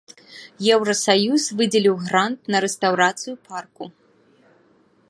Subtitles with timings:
[0.77, 3.83] Еўрасаюз выдзеліў грант на рэстаўрацыю парку.